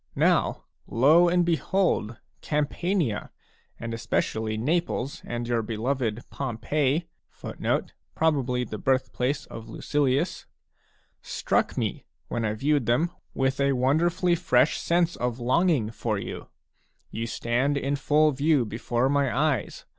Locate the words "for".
15.91-16.17